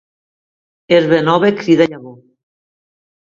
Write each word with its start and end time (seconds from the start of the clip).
Herba 0.95 1.19
nova 1.27 1.51
crida 1.59 1.87
llavor. 1.91 2.17